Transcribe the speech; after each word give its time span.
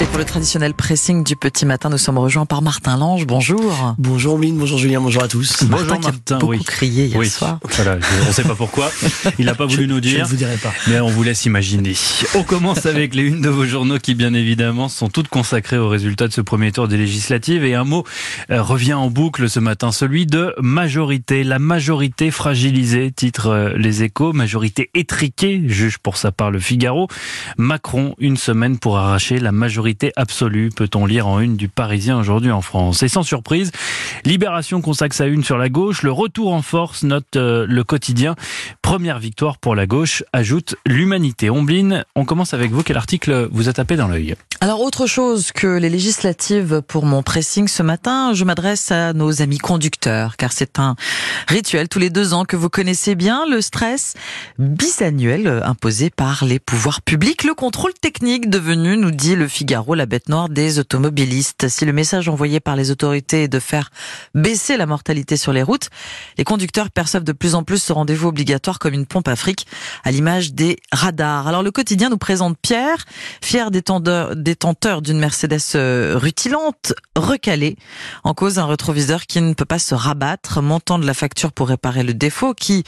Et 0.00 0.04
pour 0.06 0.18
le 0.18 0.24
traditionnel 0.24 0.74
pressing 0.74 1.22
du 1.22 1.36
petit 1.36 1.64
matin, 1.66 1.88
nous 1.88 1.96
sommes 1.98 2.18
rejoints 2.18 2.46
par 2.46 2.62
Martin 2.62 2.96
Lange. 2.96 3.26
Bonjour. 3.28 3.94
Bonjour 3.96 4.36
Mine, 4.36 4.56
bonjour 4.58 4.76
Julien, 4.76 5.00
bonjour 5.00 5.22
à 5.22 5.28
tous. 5.28 5.62
Martin 5.62 5.84
Bonjour 5.84 6.00
qui 6.00 6.06
a 6.08 6.10
Martin, 6.10 6.38
beaucoup 6.38 6.52
oui. 6.54 6.64
crié 6.64 7.04
hier 7.06 7.16
Oui. 7.16 7.28
soir. 7.28 7.60
Voilà, 7.76 8.00
je- 8.00 8.24
on 8.24 8.28
ne 8.28 8.32
sait 8.32 8.42
pas 8.42 8.56
pourquoi. 8.56 8.90
Il 9.38 9.46
n'a 9.46 9.54
pas 9.54 9.66
voulu 9.72 9.86
nous 9.86 9.96
Je 9.96 10.00
dire. 10.00 10.24
ne 10.24 10.28
vous 10.28 10.34
dirai 10.34 10.56
pas. 10.56 10.72
Mais 10.88 10.98
on 10.98 11.06
vous 11.06 11.22
laisse 11.22 11.44
imaginer. 11.46 11.94
On 12.34 12.42
commence 12.42 12.86
avec 12.86 13.14
les 13.14 13.22
unes 13.22 13.40
de 13.40 13.48
vos 13.48 13.64
journaux 13.64 13.98
qui, 14.00 14.16
bien 14.16 14.34
évidemment, 14.34 14.88
sont 14.88 15.08
toutes 15.08 15.28
consacrées 15.28 15.78
aux 15.78 15.88
résultats 15.88 16.26
de 16.26 16.32
ce 16.32 16.40
premier 16.40 16.72
tour 16.72 16.88
des 16.88 16.96
législatives. 16.96 17.64
Et 17.64 17.76
un 17.76 17.84
mot 17.84 18.04
euh, 18.50 18.60
revient 18.62 18.94
en 18.94 19.10
boucle 19.10 19.48
ce 19.48 19.60
matin, 19.60 19.92
celui 19.92 20.26
de 20.26 20.54
majorité. 20.60 21.44
La 21.44 21.60
majorité 21.60 22.32
fragilisée, 22.32 23.12
titre 23.12 23.46
euh, 23.46 23.72
Les 23.76 24.02
Échos. 24.02 24.32
Majorité 24.32 24.90
étriquée, 24.94 25.62
juge 25.66 25.98
pour 25.98 26.16
sa 26.16 26.32
part 26.32 26.50
le 26.50 26.58
Figaro. 26.58 27.06
Macron, 27.58 28.16
une 28.18 28.36
semaine 28.36 28.78
pour 28.80 28.98
arracher 28.98 29.38
la 29.38 29.51
majorité 29.52 30.12
absolue, 30.16 30.70
peut-on 30.74 31.06
lire 31.06 31.28
en 31.28 31.38
une 31.38 31.56
du 31.56 31.68
Parisien 31.68 32.18
aujourd'hui 32.18 32.50
en 32.50 32.62
France. 32.62 33.02
Et 33.02 33.08
sans 33.08 33.22
surprise, 33.22 33.70
Libération 34.24 34.80
consacre 34.80 35.14
sa 35.14 35.26
une 35.26 35.44
sur 35.44 35.58
la 35.58 35.68
gauche. 35.68 36.02
Le 36.02 36.12
retour 36.12 36.52
en 36.52 36.62
force, 36.62 37.02
note 37.02 37.36
euh, 37.36 37.66
le 37.68 37.84
quotidien. 37.84 38.34
Première 38.82 39.18
victoire 39.18 39.58
pour 39.58 39.74
la 39.74 39.86
gauche, 39.86 40.24
ajoute 40.32 40.74
l'humanité. 40.86 41.50
Ombline, 41.50 42.04
on 42.14 42.24
commence 42.24 42.54
avec 42.54 42.72
vous. 42.72 42.82
Quel 42.82 42.96
article 42.96 43.48
vous 43.52 43.68
a 43.68 43.72
tapé 43.72 43.96
dans 43.96 44.08
l'œil 44.08 44.34
Alors, 44.60 44.80
autre 44.80 45.06
chose 45.06 45.52
que 45.52 45.66
les 45.66 45.90
législatives 45.90 46.82
pour 46.86 47.04
mon 47.04 47.22
pressing 47.22 47.68
ce 47.68 47.82
matin, 47.82 48.32
je 48.34 48.44
m'adresse 48.44 48.90
à 48.90 49.12
nos 49.12 49.42
amis 49.42 49.58
conducteurs, 49.58 50.36
car 50.36 50.52
c'est 50.52 50.78
un 50.78 50.96
rituel 51.48 51.88
tous 51.88 51.98
les 51.98 52.10
deux 52.10 52.32
ans 52.34 52.44
que 52.44 52.56
vous 52.56 52.68
connaissez 52.68 53.14
bien, 53.14 53.44
le 53.48 53.60
stress 53.60 54.14
bisannuel 54.58 55.62
imposé 55.64 56.10
par 56.10 56.44
les 56.44 56.58
pouvoirs 56.58 57.02
publics, 57.02 57.44
le 57.44 57.54
contrôle 57.54 57.92
technique 57.94 58.48
devenu, 58.48 58.96
nous 58.96 59.10
dit 59.10 59.36
le 59.36 59.41
Figaro, 59.46 59.94
la 59.94 60.06
bête 60.06 60.28
noire 60.28 60.48
des 60.48 60.78
automobilistes. 60.78 61.68
Si 61.68 61.84
le 61.84 61.92
message 61.92 62.28
envoyé 62.28 62.60
par 62.60 62.76
les 62.76 62.90
autorités 62.90 63.44
est 63.44 63.48
de 63.48 63.58
faire 63.58 63.90
baisser 64.34 64.76
la 64.76 64.86
mortalité 64.86 65.36
sur 65.36 65.52
les 65.52 65.62
routes, 65.62 65.88
les 66.38 66.44
conducteurs 66.44 66.90
perçoivent 66.90 67.24
de 67.24 67.32
plus 67.32 67.54
en 67.54 67.62
plus 67.62 67.82
ce 67.82 67.92
rendez-vous 67.92 68.28
obligatoire 68.28 68.78
comme 68.78 68.94
une 68.94 69.06
pompe 69.06 69.28
à 69.28 69.36
fric, 69.36 69.66
à 70.04 70.10
l'image 70.10 70.54
des 70.54 70.78
radars. 70.92 71.48
Alors 71.48 71.62
le 71.62 71.70
quotidien 71.70 72.08
nous 72.08 72.18
présente 72.18 72.56
Pierre, 72.60 73.04
fier 73.42 73.70
détenteur, 73.70 75.02
d'une 75.02 75.18
Mercedes 75.18 75.60
euh, 75.74 76.14
rutilante, 76.16 76.94
recalée, 77.16 77.76
en 78.24 78.34
cause 78.34 78.58
un 78.58 78.66
rétroviseur 78.66 79.26
qui 79.26 79.40
ne 79.40 79.54
peut 79.54 79.64
pas 79.64 79.78
se 79.78 79.94
rabattre, 79.94 80.62
montant 80.62 80.98
de 80.98 81.06
la 81.06 81.14
facture 81.14 81.52
pour 81.52 81.68
réparer 81.68 82.02
le 82.02 82.14
défaut, 82.14 82.54
qui, 82.54 82.84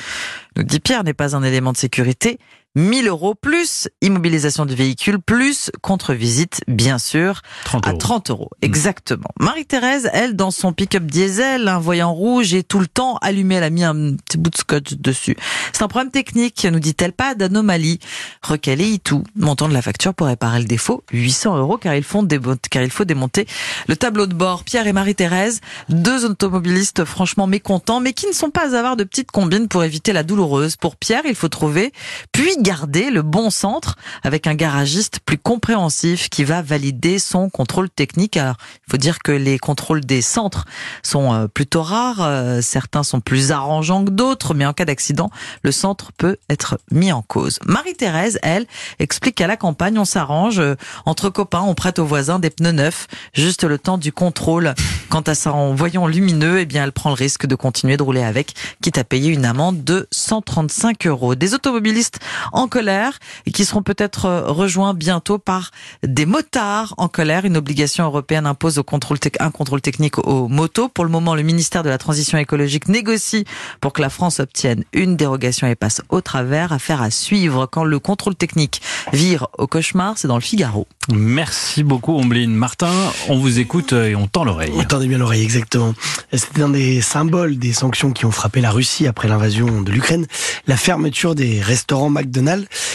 nous 0.56 0.62
dit 0.62 0.80
Pierre, 0.80 1.04
n'est 1.04 1.14
pas 1.14 1.36
un 1.36 1.42
élément 1.42 1.72
de 1.72 1.76
sécurité. 1.76 2.38
1000 2.76 3.08
euros 3.08 3.34
plus 3.34 3.88
immobilisation 4.02 4.66
du 4.66 4.74
véhicule 4.74 5.18
plus 5.20 5.70
contre-visite, 5.80 6.60
bien 6.66 6.98
sûr, 6.98 7.40
30 7.64 7.86
à 7.86 7.90
euros. 7.90 7.98
30 7.98 8.30
euros. 8.30 8.50
Exactement. 8.62 9.28
Marie-Thérèse, 9.38 10.10
elle, 10.12 10.34
dans 10.36 10.50
son 10.50 10.72
pick-up 10.72 11.04
diesel, 11.04 11.68
un 11.68 11.78
voyant 11.78 12.12
rouge 12.12 12.52
et 12.54 12.62
tout 12.64 12.80
le 12.80 12.86
temps 12.86 13.16
allumé, 13.22 13.56
elle 13.56 13.64
a 13.64 13.70
mis 13.70 13.84
un 13.84 14.14
petit 14.16 14.38
bout 14.38 14.50
de 14.50 14.56
scotch 14.56 14.94
dessus. 14.94 15.36
C'est 15.72 15.82
un 15.82 15.88
problème 15.88 16.10
technique, 16.10 16.66
nous 16.70 16.80
dit-elle, 16.80 17.12
pas 17.12 17.34
d'anomalie. 17.34 17.98
Recalé 18.42 18.98
tout. 18.98 19.22
Montant 19.36 19.68
de 19.68 19.74
la 19.74 19.82
facture 19.82 20.14
pour 20.14 20.26
réparer 20.26 20.58
le 20.58 20.64
défaut, 20.66 21.04
800 21.12 21.56
euros, 21.58 21.78
car 21.78 21.94
il 21.94 22.02
faut, 22.02 22.24
démo- 22.24 22.56
car 22.70 22.82
il 22.82 22.90
faut 22.90 23.04
démonter 23.04 23.46
le 23.88 23.96
tableau 23.96 24.26
de 24.26 24.34
bord. 24.34 24.64
Pierre 24.64 24.86
et 24.86 24.92
Marie-Thérèse, 24.92 25.60
deux 25.88 26.24
automobilistes 26.24 27.04
franchement 27.04 27.46
mécontents, 27.46 28.00
mais 28.00 28.12
qui 28.12 28.26
ne 28.26 28.32
sont 28.32 28.50
pas 28.50 28.74
avares 28.76 28.96
de 28.96 29.04
petites 29.04 29.30
combines 29.30 29.68
pour 29.68 29.84
éviter 29.84 30.12
la 30.12 30.22
douloureuse. 30.22 30.76
Pour 30.76 30.96
Pierre, 30.96 31.22
il 31.26 31.34
faut 31.34 31.48
trouver, 31.48 31.92
puis 32.32 32.50
garder 32.64 33.10
le 33.10 33.20
bon 33.20 33.50
centre 33.50 33.96
avec 34.22 34.46
un 34.46 34.54
garagiste 34.54 35.20
plus 35.20 35.36
compréhensif 35.36 36.30
qui 36.30 36.44
va 36.44 36.62
valider 36.62 37.18
son 37.18 37.50
contrôle 37.50 37.90
technique. 37.90 38.38
Alors, 38.38 38.56
il 38.88 38.90
faut 38.90 38.96
dire 38.96 39.18
que 39.18 39.32
les 39.32 39.58
contrôles 39.58 40.00
des 40.00 40.22
centres 40.22 40.64
sont 41.02 41.34
euh, 41.34 41.46
plutôt 41.46 41.82
rares. 41.82 42.22
euh, 42.22 42.62
Certains 42.62 43.02
sont 43.02 43.20
plus 43.20 43.52
arrangeants 43.52 44.02
que 44.02 44.10
d'autres, 44.10 44.54
mais 44.54 44.64
en 44.64 44.72
cas 44.72 44.86
d'accident, 44.86 45.30
le 45.62 45.72
centre 45.72 46.10
peut 46.16 46.38
être 46.48 46.78
mis 46.90 47.12
en 47.12 47.20
cause. 47.20 47.58
Marie-Thérèse, 47.66 48.38
elle, 48.42 48.66
explique 48.98 49.34
qu'à 49.34 49.46
la 49.46 49.58
campagne, 49.58 49.98
on 49.98 50.06
s'arrange 50.06 50.58
euh, 50.58 50.74
entre 51.04 51.28
copains, 51.28 51.60
on 51.60 51.74
prête 51.74 51.98
aux 51.98 52.06
voisins 52.06 52.38
des 52.38 52.48
pneus 52.48 52.72
neufs, 52.72 53.08
juste 53.34 53.64
le 53.64 53.78
temps 53.78 53.98
du 53.98 54.10
contrôle. 54.10 54.74
Quant 55.10 55.20
à 55.20 55.34
ça, 55.34 55.52
en 55.52 55.74
voyant 55.74 56.06
lumineux, 56.06 56.60
eh 56.60 56.64
bien, 56.64 56.84
elle 56.84 56.92
prend 56.92 57.10
le 57.10 57.14
risque 57.14 57.44
de 57.44 57.56
continuer 57.56 57.98
de 57.98 58.02
rouler 58.02 58.22
avec, 58.22 58.54
quitte 58.80 58.96
à 58.96 59.04
payer 59.04 59.30
une 59.30 59.44
amende 59.44 59.84
de 59.84 60.08
135 60.12 61.06
euros. 61.06 61.34
Des 61.34 61.52
automobilistes 61.52 62.20
en 62.54 62.68
colère 62.68 63.18
et 63.46 63.50
qui 63.50 63.64
seront 63.64 63.82
peut-être 63.82 64.24
euh, 64.24 64.42
rejoints 64.50 64.94
bientôt 64.94 65.38
par 65.38 65.70
des 66.02 66.24
motards 66.24 66.94
en 66.96 67.08
colère. 67.08 67.44
Une 67.44 67.56
obligation 67.56 68.04
européenne 68.04 68.46
impose 68.46 68.78
au 68.78 68.82
contrôle 68.84 69.18
tec- 69.18 69.36
un 69.40 69.50
contrôle 69.50 69.80
technique 69.82 70.18
aux 70.18 70.48
motos. 70.48 70.88
Pour 70.88 71.04
le 71.04 71.10
moment, 71.10 71.34
le 71.34 71.42
ministère 71.42 71.82
de 71.82 71.88
la 71.90 71.98
Transition 71.98 72.38
écologique 72.38 72.88
négocie 72.88 73.44
pour 73.80 73.92
que 73.92 74.00
la 74.00 74.08
France 74.08 74.40
obtienne 74.40 74.84
une 74.92 75.16
dérogation 75.16 75.66
et 75.66 75.74
passe 75.74 76.00
au 76.08 76.20
travers. 76.20 76.72
Affaire 76.72 77.02
à 77.02 77.10
suivre 77.10 77.66
quand 77.66 77.84
le 77.84 77.98
contrôle 77.98 78.34
technique 78.36 78.80
vire 79.12 79.48
au 79.58 79.66
cauchemar, 79.66 80.14
c'est 80.16 80.28
dans 80.28 80.36
le 80.36 80.40
Figaro. 80.40 80.86
Merci 81.12 81.82
beaucoup, 81.82 82.14
Ombline. 82.16 82.54
Martin, 82.54 82.92
on 83.28 83.38
vous 83.38 83.58
écoute 83.58 83.92
et 83.92 84.14
on 84.16 84.26
tend 84.26 84.44
l'oreille. 84.44 84.72
Entendez 84.78 85.08
bien 85.08 85.18
l'oreille, 85.18 85.42
exactement. 85.42 85.94
C'était 86.32 86.62
un 86.62 86.68
des 86.70 87.00
symboles 87.00 87.58
des 87.58 87.72
sanctions 87.72 88.12
qui 88.12 88.24
ont 88.24 88.30
frappé 88.30 88.60
la 88.60 88.70
Russie 88.70 89.06
après 89.06 89.28
l'invasion 89.28 89.82
de 89.82 89.90
l'Ukraine, 89.90 90.26
la 90.66 90.76
fermeture 90.76 91.34
des 91.34 91.60
restaurants 91.60 92.10
McDonald's. 92.10 92.43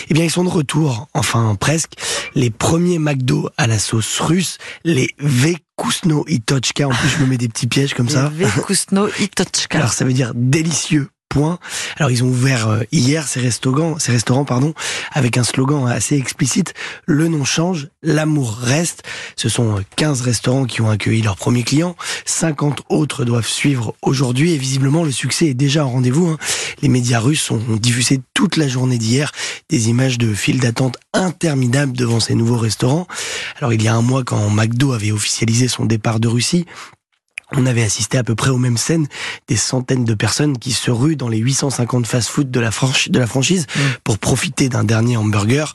Eh 0.09 0.13
bien, 0.13 0.23
ils 0.23 0.31
sont 0.31 0.43
de 0.43 0.49
retour, 0.49 1.07
enfin 1.13 1.55
presque. 1.59 1.93
Les 2.35 2.49
premiers 2.49 2.99
McDo 2.99 3.49
à 3.57 3.67
la 3.67 3.79
sauce 3.79 4.19
russe, 4.19 4.57
les 4.83 5.09
Vekusno 5.19 6.25
Itochka. 6.27 6.87
En 6.87 6.91
plus, 6.91 7.09
je 7.09 7.17
me 7.23 7.27
mets 7.27 7.37
des 7.37 7.49
petits 7.49 7.67
pièges 7.67 7.93
comme 7.93 8.09
ça. 8.09 8.31
Vekusno 8.33 9.07
Itochka. 9.19 9.77
Alors 9.79 9.93
ça 9.93 10.05
veut 10.05 10.13
dire 10.13 10.33
délicieux. 10.35 11.09
Alors 11.97 12.09
ils 12.09 12.23
ont 12.23 12.27
ouvert 12.27 12.67
euh, 12.69 12.79
hier 12.91 13.27
ces 13.27 13.39
restaurants, 13.39 13.99
ces 13.99 14.11
restaurants 14.11 14.45
pardon, 14.45 14.73
avec 15.11 15.37
un 15.37 15.43
slogan 15.43 15.87
assez 15.87 16.15
explicite 16.15 16.73
le 17.05 17.27
nom 17.27 17.45
change, 17.45 17.89
l'amour 18.01 18.57
reste. 18.59 19.03
Ce 19.35 19.47
sont 19.47 19.77
euh, 19.77 19.81
15 19.95 20.21
restaurants 20.21 20.65
qui 20.65 20.81
ont 20.81 20.89
accueilli 20.89 21.21
leurs 21.21 21.37
premiers 21.37 21.61
clients, 21.61 21.95
50 22.25 22.81
autres 22.89 23.25
doivent 23.25 23.47
suivre 23.47 23.93
aujourd'hui 24.01 24.53
et 24.53 24.57
visiblement 24.57 25.03
le 25.03 25.11
succès 25.11 25.45
est 25.45 25.53
déjà 25.53 25.85
au 25.85 25.89
rendez-vous. 25.89 26.29
hein. 26.29 26.37
Les 26.81 26.89
médias 26.89 27.19
russes 27.19 27.51
ont 27.51 27.61
diffusé 27.79 28.21
toute 28.33 28.57
la 28.57 28.67
journée 28.67 28.97
d'hier 28.97 29.31
des 29.69 29.89
images 29.89 30.17
de 30.17 30.33
files 30.33 30.59
d'attente 30.59 30.97
interminables 31.13 31.95
devant 31.95 32.19
ces 32.19 32.33
nouveaux 32.33 32.57
restaurants. 32.57 33.05
Alors 33.57 33.71
il 33.71 33.83
y 33.83 33.87
a 33.87 33.93
un 33.93 34.01
mois 34.01 34.23
quand 34.23 34.49
McDo 34.49 34.93
avait 34.93 35.11
officialisé 35.11 35.67
son 35.67 35.85
départ 35.85 36.19
de 36.19 36.27
Russie, 36.27 36.65
on 37.55 37.65
avait 37.65 37.83
assisté 37.83 38.17
à 38.17 38.23
peu 38.23 38.35
près 38.35 38.49
aux 38.49 38.57
mêmes 38.57 38.77
scènes, 38.77 39.07
des 39.47 39.55
centaines 39.55 40.05
de 40.05 40.13
personnes 40.13 40.57
qui 40.57 40.71
se 40.71 40.91
ruent 40.91 41.15
dans 41.15 41.29
les 41.29 41.37
850 41.39 42.05
fast-food 42.07 42.51
de 42.51 42.59
la, 42.59 42.71
franchi- 42.71 43.09
de 43.09 43.19
la 43.19 43.27
franchise 43.27 43.65
Mm. 43.75 43.79
pour 44.03 44.17
profiter 44.19 44.69
d'un 44.69 44.83
dernier 44.83 45.17
hamburger. 45.17 45.73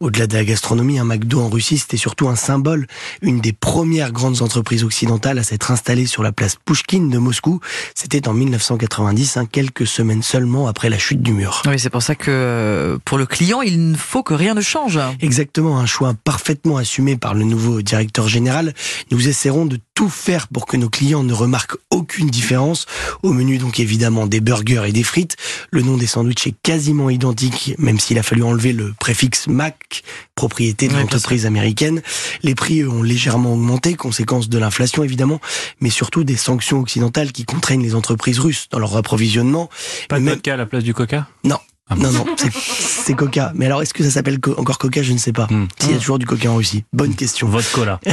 Au-delà 0.00 0.26
de 0.26 0.34
la 0.34 0.44
gastronomie, 0.44 0.98
un 0.98 1.04
McDo 1.04 1.40
en 1.40 1.48
Russie, 1.48 1.78
c'était 1.78 1.96
surtout 1.96 2.28
un 2.28 2.36
symbole, 2.36 2.86
une 3.22 3.40
des 3.40 3.52
premières 3.52 4.12
grandes 4.12 4.42
entreprises 4.42 4.84
occidentales 4.84 5.38
à 5.38 5.42
s'être 5.42 5.70
installée 5.70 6.06
sur 6.06 6.22
la 6.22 6.32
place 6.32 6.56
Pouchkine 6.64 7.10
de 7.10 7.18
Moscou. 7.18 7.60
C'était 7.94 8.28
en 8.28 8.32
1990, 8.34 9.36
hein, 9.36 9.46
quelques 9.46 9.86
semaines 9.86 10.22
seulement 10.22 10.68
après 10.68 10.88
la 10.90 10.98
chute 10.98 11.22
du 11.22 11.32
mur. 11.32 11.62
Oui, 11.66 11.78
c'est 11.78 11.90
pour 11.90 12.02
ça 12.02 12.14
que 12.14 12.98
pour 13.04 13.18
le 13.18 13.26
client, 13.26 13.62
il 13.62 13.90
ne 13.90 13.96
faut 13.96 14.22
que 14.22 14.34
rien 14.34 14.54
ne 14.54 14.60
change. 14.60 14.98
Exactement, 15.20 15.78
un 15.78 15.86
choix 15.86 16.14
parfaitement 16.24 16.76
assumé 16.76 17.16
par 17.16 17.34
le 17.34 17.44
nouveau 17.44 17.82
directeur 17.82 18.28
général. 18.28 18.74
Nous 19.10 19.28
essaierons 19.28 19.66
de 19.66 19.78
tout 19.96 20.08
faire 20.10 20.46
pour 20.48 20.66
que 20.66 20.76
nos 20.76 20.90
clients 20.90 21.24
ne 21.24 21.32
remarquent 21.32 21.76
aucune 21.90 22.28
différence. 22.28 22.84
Au 23.22 23.32
menu 23.32 23.56
donc 23.56 23.80
évidemment 23.80 24.26
des 24.26 24.40
burgers 24.40 24.84
et 24.86 24.92
des 24.92 25.02
frites. 25.02 25.36
Le 25.70 25.80
nom 25.80 25.96
des 25.96 26.06
sandwichs 26.06 26.46
est 26.46 26.54
quasiment 26.62 27.08
identique, 27.08 27.74
même 27.78 27.98
s'il 27.98 28.18
a 28.18 28.22
fallu 28.22 28.42
enlever 28.42 28.74
le 28.74 28.94
préfixe 29.00 29.46
Mac, 29.48 30.02
propriété 30.34 30.86
de 30.88 30.92
Oui, 30.94 31.00
l'entreprise 31.00 31.46
américaine. 31.46 32.02
Les 32.42 32.54
prix 32.54 32.82
eux, 32.82 32.90
ont 32.90 33.02
légèrement 33.02 33.54
augmenté, 33.54 33.94
conséquence 33.94 34.50
de 34.50 34.58
l'inflation 34.58 35.02
évidemment, 35.02 35.40
mais 35.80 35.88
surtout 35.90 36.24
des 36.24 36.36
sanctions 36.36 36.78
occidentales 36.80 37.32
qui 37.32 37.44
contraignent 37.46 37.82
les 37.82 37.94
entreprises 37.94 38.38
russes 38.38 38.68
dans 38.70 38.78
leur 38.78 38.94
approvisionnement. 38.98 39.70
Pas 40.10 40.18
de 40.20 40.24
Même- 40.24 40.40
à 40.46 40.56
la 40.56 40.66
place 40.66 40.84
du 40.84 40.92
coca? 40.92 41.26
Non. 41.42 41.56
Ah 41.88 41.94
bon. 41.94 42.02
Non, 42.02 42.10
non, 42.10 42.26
c'est- 42.36 43.14
Coca. 43.14 43.52
Mais 43.54 43.66
alors, 43.66 43.80
est-ce 43.80 43.94
que 43.94 44.02
ça 44.02 44.10
s'appelle 44.10 44.40
co- 44.40 44.56
encore 44.58 44.76
Coca? 44.76 45.02
Je 45.04 45.12
ne 45.12 45.18
sais 45.18 45.32
pas. 45.32 45.46
Hmm. 45.48 45.68
S'il 45.80 45.92
y 45.92 45.94
a 45.94 45.98
toujours 45.98 46.18
du 46.18 46.26
Coca 46.26 46.50
en 46.50 46.56
Russie. 46.56 46.82
Bonne 46.92 47.14
question. 47.14 47.48
Votre 47.48 47.70
cola. 47.70 48.00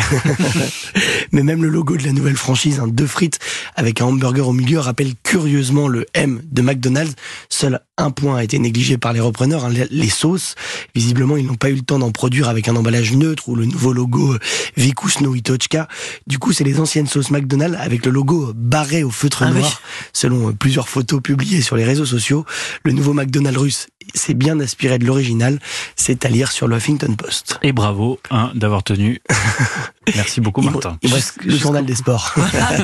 Mais 1.33 1.43
même 1.43 1.61
le 1.63 1.69
logo 1.69 1.97
de 1.97 2.03
la 2.03 2.13
nouvelle 2.13 2.37
franchise, 2.37 2.79
un 2.79 2.87
deux 2.87 3.07
frites 3.07 3.39
avec 3.75 3.99
un 3.99 4.05
hamburger 4.05 4.47
au 4.47 4.53
milieu, 4.53 4.79
rappelle 4.79 5.13
curieusement 5.23 5.87
le 5.89 6.05
M 6.13 6.41
de 6.49 6.61
McDonald's. 6.61 7.15
Seul 7.49 7.81
un 7.97 8.09
point 8.09 8.37
a 8.37 8.43
été 8.43 8.57
négligé 8.57 8.97
par 8.97 9.13
les 9.13 9.19
repreneurs, 9.19 9.65
hein, 9.65 9.71
les 9.91 10.09
sauces. 10.09 10.55
Visiblement, 10.95 11.37
ils 11.37 11.45
n'ont 11.45 11.55
pas 11.55 11.69
eu 11.69 11.75
le 11.75 11.81
temps 11.81 11.99
d'en 11.99 12.11
produire 12.11 12.49
avec 12.49 12.67
un 12.67 12.75
emballage 12.75 13.13
neutre 13.13 13.49
ou 13.49 13.55
le 13.55 13.65
nouveau 13.65 13.93
logo 13.93 14.35
Vikusno 14.77 15.35
Itochka. 15.35 15.87
Du 16.25 16.39
coup, 16.39 16.53
c'est 16.53 16.63
les 16.63 16.79
anciennes 16.79 17.07
sauces 17.07 17.29
McDonald's 17.29 17.77
avec 17.79 18.05
le 18.05 18.11
logo 18.11 18.51
barré 18.55 19.03
au 19.03 19.11
feutre 19.11 19.43
Ah 19.43 19.51
oui. 19.53 19.59
noir, 19.59 19.81
selon 20.13 20.53
plusieurs 20.53 20.87
photos 20.89 21.21
publiées 21.21 21.61
sur 21.61 21.75
les 21.75 21.83
réseaux 21.83 22.05
sociaux. 22.05 22.45
Le 22.83 22.93
nouveau 22.93 23.13
McDonald's 23.13 23.59
russe 23.59 23.87
s'est 24.15 24.33
bien 24.33 24.59
inspiré 24.59 24.97
de 24.99 25.05
l'original. 25.05 25.59
C'est 25.95 26.25
à 26.25 26.29
lire 26.29 26.51
sur 26.51 26.67
le 26.67 26.77
Huffington 26.77 27.15
Post. 27.15 27.59
Et 27.61 27.73
bravo 27.73 28.19
hein, 28.31 28.51
d'avoir 28.55 28.83
tenu. 28.83 29.21
Merci 30.15 30.41
beaucoup 30.41 30.61
Il 30.61 30.67
me- 30.67 30.71
Martin. 30.73 30.97
il 31.01 31.09
le 31.43 31.57
journal 31.57 31.85
des 31.85 31.95
sports. 31.95 32.33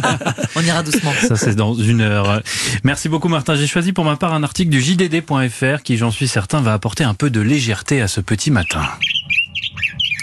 On 0.56 0.62
ira 0.62 0.84
doucement. 0.84 1.14
Ça, 1.28 1.36
c'est 1.36 1.56
dans 1.56 1.74
une 1.74 2.02
heure. 2.02 2.42
Merci 2.84 3.10
beaucoup, 3.10 3.28
Martin. 3.28 3.56
J'ai 3.56 3.68
choisi 3.68 3.94
pour 3.94 4.06
ma 4.06 4.16
part 4.16 4.34
un 4.34 4.44
article 4.44 4.70
du 4.70 4.82
JDD.fr 4.82 5.84
qui, 5.84 5.98
j'en 5.98 6.12
suis 6.12 6.28
certain, 6.28 6.62
va 6.62 6.74
apporter 6.74 7.04
un 7.04 7.14
peu 7.14 7.30
de 7.30 7.42
légèreté 7.42 8.02
à 8.02 8.08
ce 8.08 8.22
petit 8.22 8.52
matin. 8.52 8.82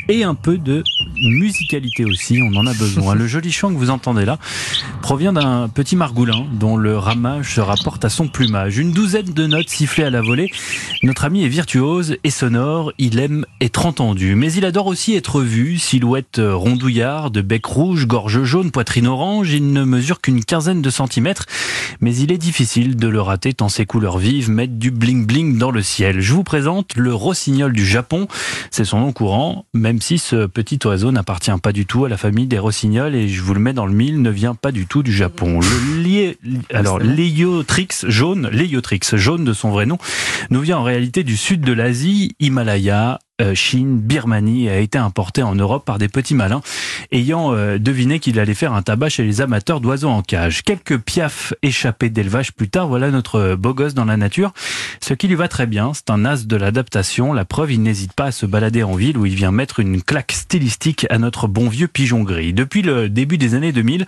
Et 0.09 0.23
un 0.23 0.35
peu 0.35 0.57
de 0.57 0.85
musicalité 1.17 2.05
aussi, 2.05 2.41
on 2.41 2.55
en 2.57 2.67
a 2.67 2.75
besoin. 2.75 3.15
Le 3.17 3.27
joli 3.27 3.51
chant 3.51 3.73
que 3.73 3.79
vous 3.79 3.91
entendez 3.91 4.25
là 4.25 4.39
provient 5.03 5.33
d'un 5.33 5.69
petit 5.69 5.97
margoulin 5.97 6.47
dont 6.53 6.77
le 6.77 6.97
ramage 6.97 7.55
se 7.55 7.61
rapporte 7.61 8.05
à 8.05 8.09
son 8.09 8.29
plumage. 8.29 8.79
Une 8.79 8.93
douzaine 8.93 9.33
de 9.33 9.47
notes 9.47 9.69
sifflées 9.69 10.05
à 10.05 10.11
la 10.11 10.21
volée. 10.21 10.51
Notre 11.03 11.25
ami 11.25 11.45
est 11.45 11.49
virtuose 11.49 12.19
et 12.23 12.31
sonore, 12.31 12.93
il 12.99 13.19
aime 13.19 13.47
être 13.61 13.87
entendu. 13.87 14.37
Mais 14.37 14.53
il 14.53 14.65
adore 14.65 14.87
aussi 14.87 15.15
être 15.15 15.41
vu, 15.41 15.79
silhouette 15.79 16.41
rondouillarde, 16.41 17.39
bec 17.39 17.67
rouge, 17.67 18.07
gorge 18.07 18.45
jaune, 18.45 18.71
poitrine 18.71 19.09
orange. 19.09 19.53
Il 19.53 19.73
ne 19.73 19.85
mesure 19.85 20.21
qu'une 20.21 20.45
quinzaine 20.45 20.83
de 20.83 20.91
centimètres, 20.91 21.47
mais 22.01 22.15
il 22.15 22.31
est 22.31 22.39
difficile 22.39 22.95
de 22.95 23.09
le 23.09 23.21
rater 23.21 23.55
tant 23.55 23.69
ses 23.69 23.87
couleurs 23.87 24.19
vives 24.19 24.51
mettent 24.51 24.79
du 24.79 24.93
bling 24.93 25.27
bling 25.27 25.59
dans 25.59 25.73
le 25.73 25.83
ciel. 25.83 26.21
Je 26.21 26.33
vous 26.33 26.45
présente 26.45 26.97
le 26.97 27.13
rossignol 27.13 27.73
du 27.73 27.85
Japon. 27.85 28.29
C'est 28.71 28.85
son 28.85 29.01
nom 29.01 29.13
courant, 29.13 29.65
même 29.75 29.96
si 30.01 30.19
ce 30.19 30.47
petit 30.47 30.79
oiseau 30.85 31.13
n'appartient 31.13 31.51
pas 31.63 31.73
du 31.73 31.87
tout 31.87 32.05
à 32.05 32.09
la 32.09 32.17
famille 32.17 32.47
des 32.47 32.59
rossignols 32.59 33.15
et 33.15 33.29
je 33.29 33.43
vous 33.43 33.55
le 33.55 33.61
mets 33.61 33.73
dans 33.73 33.87
le 33.87 33.93
mille, 33.93 34.23
ne 34.23 34.31
vient 34.31 34.55
pas 34.55 34.73
du 34.73 34.87
tout 34.87 35.03
du 35.03 35.13
Japon. 35.13 35.61
Le 35.61 36.03
lié, 36.03 36.39
alors 36.73 36.99
jaune, 38.09 38.49
jaune 39.17 39.45
de 39.45 39.53
son 39.53 39.71
vrai 39.71 39.87
nom, 39.87 39.99
nous 40.51 40.61
vient 40.61 40.79
en 40.79 40.83
réalité 40.83 41.25
du 41.25 41.37
sud 41.37 41.61
de 41.61 41.73
l'Asie, 41.73 42.35
Himalaya, 42.41 43.15
euh, 43.15 43.26
Chine, 43.55 43.99
Birmanie 43.99 44.69
a 44.69 44.79
été 44.79 44.99
importé 44.99 45.43
en 45.43 45.55
Europe 45.55 45.85
par 45.85 45.99
des 45.99 46.09
petits 46.09 46.35
malins 46.35 46.63
ayant 47.13 47.53
euh, 47.53 47.79
deviné 47.79 48.19
qu'il 48.19 48.39
allait 48.39 48.55
faire 48.55 48.73
un 48.73 48.83
tabac 48.83 49.11
chez 49.11 49.25
les 49.25 49.41
amateurs 49.41 49.81
d'oiseaux 49.81 50.09
en 50.09 50.23
cage. 50.23 50.63
Quelques 50.63 50.99
piafs 50.99 51.55
échappés 51.63 52.11
d'élevage 52.11 52.53
plus 52.53 52.69
tard, 52.69 52.89
voilà 52.89 53.11
notre 53.11 53.55
beau 53.55 53.75
gosse 53.75 53.95
dans 53.95 54.05
la 54.05 54.17
nature. 54.17 54.53
Ce 55.01 55.15
qui 55.15 55.29
lui 55.29 55.35
va 55.35 55.49
très 55.49 55.67
bien, 55.67 55.93
c'est 55.95 56.11
un 56.11 56.25
as 56.25 56.47
de 56.47 56.57
l'adaptation. 56.57 57.33
La 57.33 57.45
preuve, 57.45 57.73
il 57.73 57.83
n'hésite 57.83 58.13
pas 58.13 58.27
à 58.27 58.33
se 58.33 58.47
balader 58.47 58.83
en 58.83 58.95
ville 58.95 59.19
où 59.19 59.27
il 59.27 59.35
vient 59.35 59.53
mettre 59.53 59.81
une 59.81 60.03
claque 60.03 60.33
stylistique 60.33 61.07
à 61.11 61.19
notre 61.19 61.49
bon 61.49 61.69
vieux 61.69 61.89
pigeon 61.89 62.23
gris. 62.23 62.53
Depuis 62.53 62.83
le 62.83 63.09
début 63.09 63.39
des 63.39 63.55
années 63.55 63.73
2000, 63.73 64.07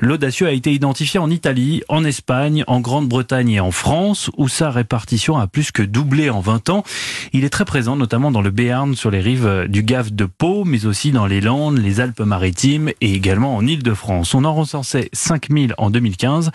l'audacieux 0.00 0.46
a 0.46 0.52
été 0.52 0.72
identifié 0.72 1.20
en 1.20 1.30
Italie, 1.30 1.82
en 1.88 2.04
Espagne, 2.04 2.64
en 2.66 2.80
Grande-Bretagne 2.80 3.50
et 3.50 3.60
en 3.60 3.70
France, 3.70 4.30
où 4.36 4.48
sa 4.48 4.70
répartition 4.70 5.36
a 5.36 5.46
plus 5.46 5.72
que 5.72 5.82
doublé 5.82 6.30
en 6.30 6.40
20 6.40 6.70
ans. 6.70 6.84
Il 7.32 7.44
est 7.44 7.50
très 7.50 7.64
présent, 7.64 7.96
notamment 7.96 8.30
dans 8.30 8.42
le 8.42 8.50
Béarn, 8.68 8.94
sur 8.94 9.10
les 9.10 9.20
rives 9.20 9.64
du 9.66 9.82
Gave 9.82 10.14
de 10.14 10.26
Pau, 10.26 10.64
mais 10.66 10.84
aussi 10.84 11.10
dans 11.10 11.24
les 11.24 11.40
Landes, 11.40 11.78
les 11.78 12.00
Alpes-Maritimes 12.00 12.90
et 13.00 13.14
également 13.14 13.56
en 13.56 13.66
Île-de-France. 13.66 14.34
On 14.34 14.44
en 14.44 14.54
recensait 14.54 15.08
5000 15.14 15.74
en 15.78 15.88
2015, 15.88 16.50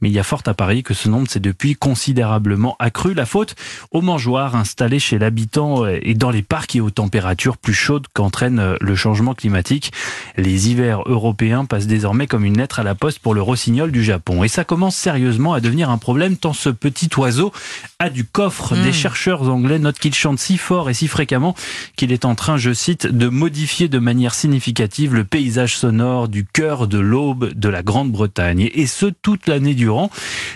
mais 0.00 0.08
il 0.08 0.12
y 0.12 0.20
a 0.20 0.22
fort 0.22 0.42
à 0.46 0.54
parier 0.54 0.84
que 0.84 0.94
ce 0.94 1.08
nombre 1.08 1.28
s'est 1.28 1.40
depuis 1.40 1.74
considérablement 1.74 2.76
accru. 2.78 3.14
La 3.14 3.26
faute 3.26 3.56
aux 3.90 4.00
mangeoires 4.00 4.54
installés 4.54 5.00
chez 5.00 5.18
l'habitant 5.18 5.84
et 5.88 6.14
dans 6.14 6.30
les 6.30 6.42
parcs 6.42 6.76
et 6.76 6.80
aux 6.80 6.90
températures 6.90 7.56
plus 7.56 7.74
chaudes 7.74 8.06
qu'entraîne 8.14 8.76
le 8.80 8.94
changement 8.94 9.34
climatique. 9.34 9.90
Les 10.36 10.70
hivers 10.70 11.02
européens 11.06 11.64
passent 11.64 11.88
désormais 11.88 12.28
comme 12.28 12.44
une 12.44 12.58
lettre 12.58 12.78
à 12.78 12.84
la 12.84 12.94
poste 12.94 13.18
pour 13.18 13.34
le 13.34 13.42
rossignol 13.42 13.90
du 13.90 14.04
Japon. 14.04 14.44
Et 14.44 14.48
ça 14.48 14.62
commence 14.62 14.94
sérieusement 14.94 15.52
à 15.52 15.60
devenir 15.60 15.90
un 15.90 15.98
problème 15.98 16.36
tant 16.36 16.52
ce 16.52 16.68
petit 16.68 17.08
oiseau 17.16 17.52
a 17.98 18.08
du 18.08 18.24
coffre. 18.24 18.76
Des 18.76 18.92
chercheurs 18.92 19.50
anglais 19.50 19.80
notent 19.80 19.98
qu'il 19.98 20.14
chante 20.14 20.38
si 20.38 20.58
fort 20.58 20.90
et 20.90 20.94
si 20.94 21.08
fréquemment 21.08 21.55
qu'il 21.96 22.12
est 22.12 22.24
en 22.24 22.34
train, 22.34 22.56
je 22.56 22.72
cite, 22.72 23.06
de 23.06 23.28
modifier 23.28 23.88
de 23.88 23.98
manière 23.98 24.34
significative 24.34 25.14
le 25.14 25.24
paysage 25.24 25.76
sonore 25.76 26.28
du 26.28 26.44
cœur 26.44 26.86
de 26.88 26.98
l'aube 26.98 27.52
de 27.54 27.68
la 27.68 27.82
Grande-Bretagne. 27.82 28.70
Et 28.74 28.86
ce, 28.86 29.06
toute 29.06 29.46
l'année 29.46 29.74
durant. 29.74 30.10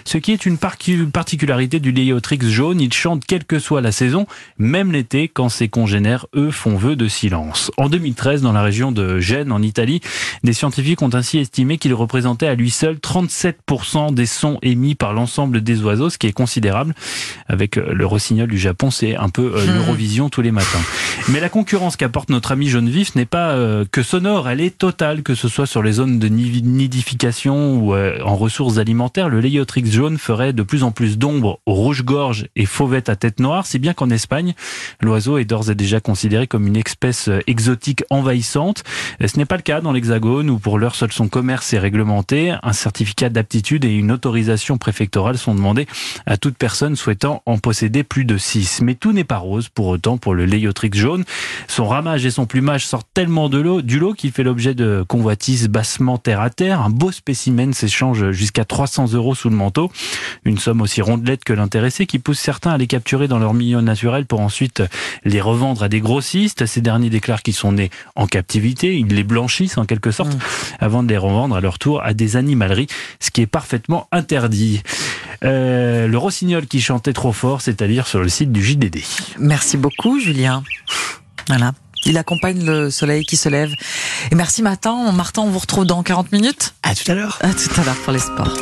Ce 0.05 0.19
qui 0.19 0.32
est 0.32 0.44
une 0.47 0.58
particularité 0.58 1.81
du 1.81 1.93
Léotrix 1.93 2.38
jaune, 2.50 2.81
il 2.81 2.93
chante 2.93 3.25
quelle 3.25 3.44
que 3.44 3.58
soit 3.58 3.81
la 3.81 3.93
saison, 3.93 4.26
même 4.58 4.93
l'été, 4.93 5.29
quand 5.29 5.49
ses 5.49 5.69
congénères, 5.69 6.26
eux, 6.35 6.50
font 6.50 6.76
vœu 6.76 6.97
de 6.97 7.08
silence. 7.08 7.70
En 7.76 7.88
2013, 7.88 8.43
dans 8.43 8.52
la 8.52 8.62
région 8.62 8.93
de 8.93 9.19
Gênes, 9.20 9.52
en 9.52 9.62
Italie, 9.62 10.00
des 10.44 10.52
scientifiques 10.52 11.02
ont 11.02 11.14
ainsi 11.14 11.38
estimé 11.38 11.79
qu'il 11.79 11.94
représentait 11.94 12.47
à 12.47 12.55
lui 12.55 12.70
seul 12.70 12.97
37% 12.97 14.12
des 14.14 14.26
sons 14.26 14.58
émis 14.62 14.94
par 14.94 15.12
l'ensemble 15.12 15.62
des 15.62 15.82
oiseaux, 15.82 16.11
ce 16.11 16.19
qui 16.19 16.26
est 16.26 16.32
considérable. 16.32 16.94
Avec 17.49 17.79
euh, 17.79 17.93
le 17.93 18.06
rossignol 18.06 18.49
du 18.49 18.58
Japon, 18.58 18.91
c'est 18.91 19.17
un 19.17 19.29
peu 19.29 19.52
euh, 19.55 19.67
Mhm. 19.67 19.75
l'Eurovision 19.75 20.29
tous 20.29 20.43
les 20.43 20.50
matins. 20.52 20.81
Mais 21.29 21.41
la 21.41 21.49
concurrence 21.49 21.97
qu'apporte 21.97 22.31
notre 22.31 22.53
ami 22.53 22.69
jaune 22.69 22.89
vif 22.89 23.15
n'est 23.15 23.27
pas 23.27 23.51
euh, 23.53 23.85
que 23.91 24.03
sonore, 24.03 24.49
elle 24.49 24.61
est 24.61 24.77
totale, 24.77 25.23
que 25.23 25.35
ce 25.35 25.49
soit 25.49 25.67
sur 25.67 25.83
les 25.83 25.93
zones 25.93 26.19
de 26.19 26.29
ni- 26.29 26.63
nidification 26.63 27.77
ou 27.77 27.95
euh, 27.95 28.19
en 28.25 28.37
ressources 28.37 28.79
alimentaires. 28.79 29.29
Le 29.29 29.41
Léotrix 29.41 29.85
jaune 29.91 30.19
ferait 30.19 30.53
de 30.53 30.63
plus 30.63 30.83
en 30.83 30.91
plus 30.93 31.19
d'ombre 31.19 31.61
aux 31.67 31.75
rouges-gorges 31.75 32.47
et 32.57 32.67
fauvettes 32.67 33.09
à 33.09 33.17
tête 33.17 33.39
noire, 33.39 33.67
si 33.67 33.79
bien 33.79 33.93
qu'en 33.93 34.11
Espagne, 34.11 34.55
l'oiseau 35.01 35.39
est 35.39 35.45
d'ores 35.45 35.71
et 35.71 35.75
déjà 35.75 36.01
considéré 36.01 36.47
comme 36.47 36.67
une 36.67 36.77
espèce 36.77 37.29
euh, 37.29 37.41
exotique 37.47 38.03
envahissante. 38.11 38.83
Euh, 39.23 39.29
Ce 39.29 39.37
n'est 39.39 39.45
pas 39.45 39.57
le 39.57 39.63
cas 39.63 39.81
dans 39.81 39.93
l'Hexagone 39.93 40.51
où 40.51 40.59
pour 40.59 40.79
l'heure 40.79 40.95
seul 40.95 41.13
son 41.13 41.29
commerce 41.29 41.73
est 41.73 41.79
réglementé. 41.79 42.55
Un 42.63 42.73
certificat 42.73 43.29
d'aptitude 43.29 43.85
et 43.85 43.95
une 43.95 44.11
autorisation 44.11 44.79
préfectorale 44.79 45.39
sont 45.39 45.55
demandés 45.55 45.87
à 46.27 46.37
toute 46.37 46.57
personne 46.57 46.97
souhaitant 46.97 47.43
en 47.47 47.59
posséder 47.59 48.03
plus 48.05 48.25
de 48.25 48.39
6. 48.39 48.81
Mais 48.83 48.95
tout 48.95 49.13
n'est 49.13 49.25
pas 49.25 49.39
rose 49.39 49.69
pour 49.69 49.87
autant 49.89 50.17
pour 50.17 50.35
le 50.35 50.47
Léotrix 50.47 50.80
jaune. 50.93 51.25
Son 51.69 51.87
ramage 51.87 52.25
et 52.25 52.31
son 52.31 52.47
plumage 52.47 52.87
sortent 52.87 53.09
tellement 53.12 53.49
de 53.49 53.59
l'eau, 53.59 53.82
du 53.82 53.99
lot 53.99 54.15
qu'il 54.15 54.32
fait 54.32 54.43
l'objet 54.43 54.75
de 54.75 55.05
convoitises 55.06 55.69
bassement 55.69 56.19
terre 56.19 56.41
à 56.41 56.50
terre. 56.50 56.81
Un 56.81 56.91
beau 56.91 57.12
spécimen 57.12 57.73
s'échange 57.73 58.31
jusqu'à 58.31 58.65
300 58.65 59.12
euros 59.12 59.35
sous 59.35 59.50
le 59.50 59.56
manteau. 59.56 59.91
Une 60.44 60.59
somme 60.59 60.81
aussi 60.81 61.03
rondelette 61.03 61.44
que 61.44 61.53
l'intéressé 61.53 62.06
qui 62.06 62.19
pousse 62.19 62.38
certains 62.38 62.71
à 62.71 62.79
les 62.79 62.87
capturer 62.87 63.29
dans 63.29 63.38
leur 63.38 63.55
milieu 63.55 63.81
naturel 63.81 64.27
pour 64.27 64.41
ensuite 64.41 64.82
les 65.25 65.41
revendre 65.41 65.82
à 65.82 65.88
des 65.88 66.00
grossistes. 66.00 66.67
Ces 66.67 66.81
derniers 66.81 67.11
déclarent 67.11 67.43
qu'ils 67.43 67.55
sont 67.55 67.73
nés 67.73 67.91
en 68.17 68.26
captivité. 68.26 68.97
Ils 68.97 69.06
les 69.06 69.25
blanchissent 69.25 69.76
en 69.76 69.85
quelque 69.85 70.11
sorte 70.11 70.31
Mm. 70.35 70.38
avant 70.81 71.03
de 71.03 71.09
les 71.09 71.19
revendre 71.19 71.56
à 71.56 71.61
leur 71.61 71.79
tour 71.79 72.03
à 72.03 72.15
des 72.15 72.37
animaleries, 72.37 72.87
ce 73.21 73.31
qui 73.31 73.43
est 73.43 73.47
parfaitement 73.47 74.09
interdit. 74.12 74.83
Euh, 75.44 76.06
le 76.06 76.19
rossignol 76.19 76.67
qui 76.67 76.81
chantait 76.81 77.12
trop 77.12 77.32
fort, 77.32 77.61
c'est-à-dire 77.61 78.06
sur 78.06 78.21
le 78.21 78.29
site 78.29 78.53
du 78.53 78.65
JDD. 78.65 78.99
Merci 79.38 79.77
beaucoup, 79.77 80.21
Julien. 80.21 80.62
Voilà. 81.49 81.73
Il 82.06 82.17
accompagne 82.17 82.65
le 82.65 82.91
soleil 82.91 83.25
qui 83.25 83.37
se 83.37 83.49
lève. 83.49 83.73
Et 84.31 84.35
merci, 84.35 84.62
Martin. 84.62 85.12
Martin, 85.12 85.43
on 85.43 85.50
vous 85.50 85.59
retrouve 85.59 85.85
dans 85.85 86.03
40 86.03 86.33
minutes. 86.33 86.75
À 86.83 86.95
tout 86.95 87.11
à 87.11 87.14
l'heure. 87.14 87.38
À 87.43 87.52
tout 87.52 87.81
à 87.81 87.85
l'heure 87.85 87.97
pour 87.97 88.12
les 88.12 88.19
sports. 88.19 88.57